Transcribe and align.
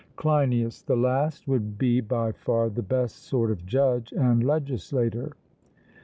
CLEINIAS: 0.15 0.81
The 0.81 0.95
last 0.95 1.47
would 1.47 1.77
be 1.77 2.01
by 2.01 2.31
far 2.31 2.71
the 2.71 2.81
best 2.81 3.17
sort 3.17 3.51
of 3.51 3.67
judge 3.67 4.11
and 4.13 4.43
legislator. 4.43 5.33